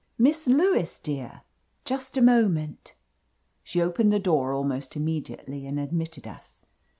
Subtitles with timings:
[0.17, 1.43] "Miss Lewis, dear."
[1.85, 2.95] "Just a moment."
[3.63, 6.63] She opened the door almost immediately and admitted us.